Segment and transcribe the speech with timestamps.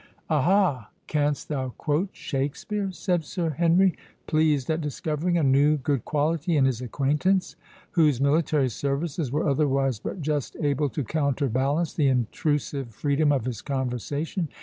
[0.31, 6.57] "Aha, canst thou quote Shakspeare?" said Sir Henry, pleased at discovering a new good quality
[6.57, 7.55] in his acquaintance,
[7.91, 13.61] whose military services were otherwise but just able to counterbalance the intrusive freedom of his
[13.61, 14.49] conversation.